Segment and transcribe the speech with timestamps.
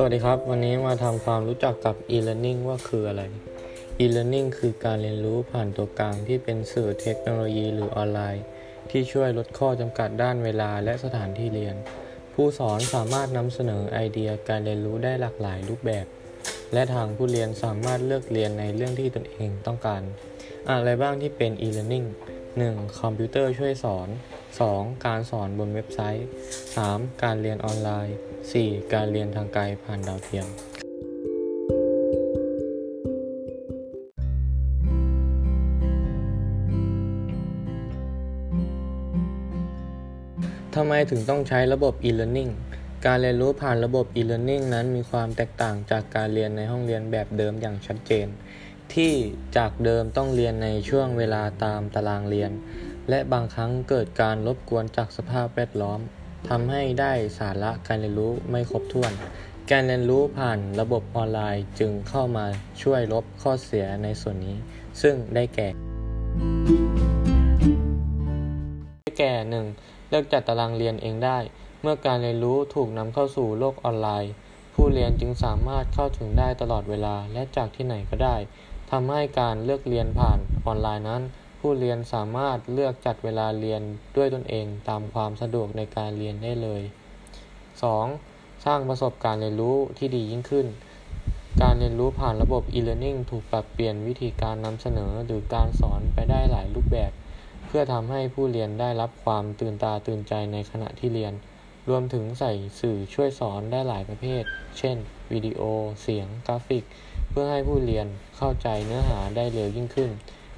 [0.00, 3.22] สวัสดีครับ วันนี้มาทำความรู้จักกับ e-learning ว่าคืออะไร
[4.00, 8.44] e-learning คือการเรียนรู้ผ่านตัวกลางที่เป็นสื่อเทคโนโลยีหรือออนไลน์
[8.90, 11.74] ที่ช่วยลดข้อจำกัดด้านเวลาและสถานที่เรียน
[12.34, 16.06] ผู้สอนสามารถนำเสนอไอเดียการเรียนรู้ได้หลากหลายรูปแบบ
[16.72, 20.02] และทางผู้เรียนสามารถเลือกเรียนในเรื่องที่ตนเองต้องการ
[20.70, 22.06] อะไรบ้างที่เป็น e-learning
[22.56, 23.00] 1.
[23.00, 24.08] คอมพิวเตอร์ช่วยสอน
[24.56, 25.06] 2.
[25.06, 26.26] การสอนบนเว็บไซต์
[26.74, 27.22] 3.
[27.22, 28.16] การเรียนออนไลน์
[28.54, 28.92] 4.
[28.94, 30.46] การเรียนทางไกลผ่านดาวเทียม
[40.74, 42.52] ทำไมถึงต้องใช้ระบบ e-learning
[43.06, 48.26] การเรียนรู้ผ่านระบบ e-learning นั้นมีความแตกต่างจากการเรียนในห้องเรียนแบบเดิมอย่างชัดเจน
[48.94, 49.14] ที่
[49.56, 52.50] จากเดิมต้องเรียนในช่วงเวลาตามตารางเรียน
[53.10, 56.00] และบางครั้งเกิดการรบกวนจากสภาพแวดล้อม
[56.48, 59.12] ทำให้ได้สาระการเรียนรู้ไม่ครบถ้วน
[59.70, 62.46] การเรียนรู้ผ่านระบบออนไลน์จึงเข้ามา
[62.82, 64.56] ช่วยลบข้อเสียในส่วนนี้
[65.02, 65.68] ซึ่งได้แก่
[69.02, 69.32] ได้แก่
[69.70, 70.08] 1.
[70.10, 71.38] เลือกจัดตารางเรียนเองได้
[71.82, 74.32] เมื่อการเรียนรู้ถูกนำเข้าสู่โลกออนไลน์
[74.74, 78.36] ผู้เรียนจึงสามารถเข้าถึงได้ตลอดเวลาและจากที่ไหนก็ได้
[78.90, 81.22] ทำให้การเลือกเรียนผ่านออนไลน์นั้น
[81.60, 83.82] ผู้เรียนสามารถเลือกจัดเวลาเรียน
[84.16, 86.82] ด้วยตนเองตามความสะดวกในการเรียนได้เลย
[87.92, 88.64] 2.
[88.64, 90.66] สร้างประสบการณ์เรียนรู้ที่ดียิ่งขึ้น
[91.62, 97.12] การเรียนรู้ผ่านระบบ e-learning ถูกปรับเปลี่ยนวิธีการนำเสนอหรือการสอนไปได้หลายรูปแบบ
[97.66, 101.32] เพื่อทำให้ผู้เรียนได้รับความตื่นตาตื่นใจในขณะที่เรียน
[101.88, 104.42] รวมถึงใส่สื่อช่วยสอนได้หลายประเภท
[104.78, 104.96] เช่น
[105.32, 105.60] วิดีโอ
[106.02, 106.84] เสียง กราฟิก
[107.30, 110.10] เพื่อให้ผู้เรียนเข้าใจเนื้อหาได้เร็วยิ่งขึ้น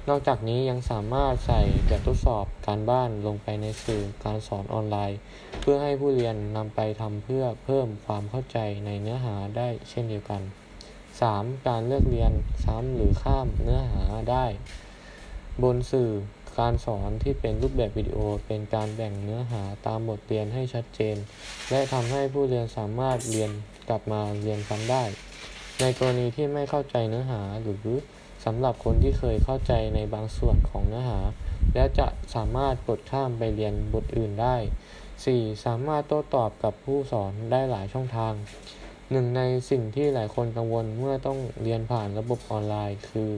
[0.09, 5.19] นอกจากนี้ยังสามารถใส่แบบทดสอบการบ้านลงไปในสื่อการสอนออนไลน์
[5.61, 10.41] เพื่อให้ผู้เรียนนำไปทำเพื่อเพิ่มความเข้าใจในเนื้อหาได้เช่นเดียวกัน
[11.03, 11.67] 3.
[11.67, 12.31] การเลือกเรียน
[12.65, 14.45] ซ้ำหรือข้ามเนื้อหาได้
[15.63, 16.09] บนสื่อ
[16.59, 18.17] การสอนที่เป็นรูปแบบวิดีโอ
[18.47, 21.15] เป็นการแบ่งเนื้อหาตามบทเรียนให้ชัดเจน
[21.71, 23.51] และทำให้ผู้เรียนสามารถเรียน
[23.89, 25.03] กลับมาเรียนซ้ำได้
[25.81, 27.89] ในกรณีที่ไม่เข้าใจเนื้อหาหรือ
[28.45, 31.19] สำหรับคนที่เคยเข้าใจในบางส่วนของเนื้อหา
[31.75, 34.55] และจะสามารถกดข้ามไปเรียนบทอื่นได้
[35.09, 35.65] 4.
[35.65, 38.33] สามารถโต้ตอบกับผู้สอนได้หลายช่องทาง
[39.11, 43.29] หนึ่งในสิ่งที่หลายคนกังวลเมื่อต้องเรียนผ่านระบบออนไลน์ คือ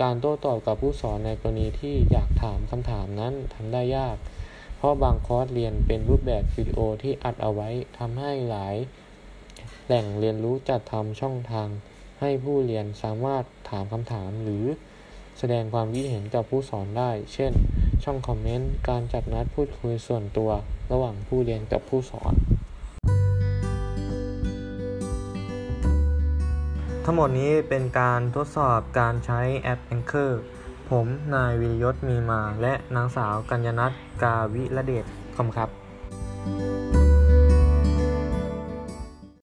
[0.00, 4.16] การโต้ตอบกับผู้สอนในกรณีที่อยากถามคำถามนั้นทำได้ยาก
[4.76, 7.68] เพราะบางคอร์สเรียนเป็นรูปแบบวิดีโอที่อัดเอาไว้
[7.98, 8.76] ทำให้หลาย
[9.86, 11.68] แหล่งเรียนรู้จัดทำช่องทาง
[12.20, 14.64] ให้ผู้เรียนสามารถถามคำถามหรือ
[15.38, 17.52] แสดงความคิดเห็นกับผู้สอนได้ เช่น
[18.04, 20.50] ช่องคอมเมนต์ การจัดนัดพูดคุยส่วนตัว
[20.92, 22.34] ระหว่างผู้เรียนกับผู้สอน
[27.04, 30.32] ทั้งหมดนี้เป็นการทดสอบการใช้แอป Anchor
[30.90, 33.92] ผม นายวิรยศมีมา และนางสาวกัญญนัท
[34.22, 35.04] กาวิระเดช
[35.36, 36.99] คำครับ